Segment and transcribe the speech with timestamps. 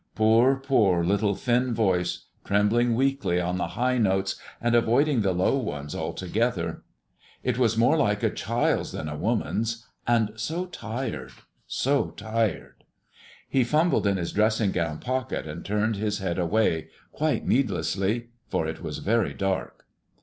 [0.15, 5.55] Poor, poor little thin voice, trembling weakly on the high notes and avoiding the low
[5.59, 6.81] ones altogether.
[7.43, 11.33] It was more like a child's than a woman's, and so tired
[11.67, 12.83] so tired!
[13.47, 18.65] He fumbled in his dressing gown pocket and turned his head away; quite needlessly, for
[18.65, 19.85] it was very dark.